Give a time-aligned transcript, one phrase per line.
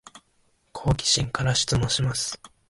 [0.73, 2.41] 好奇心から質問します